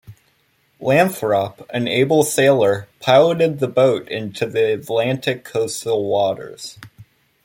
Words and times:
Lathrop, 0.79 1.63
an 1.69 1.87
able 1.87 2.23
sailor, 2.23 2.87
piloted 3.01 3.59
the 3.59 3.67
boat 3.67 4.07
into 4.09 4.47
the 4.47 4.73
Atlantic 4.73 5.43
coastal 5.45 6.05
waters. 6.09 6.79